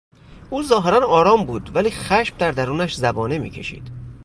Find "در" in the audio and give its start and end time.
2.37-2.51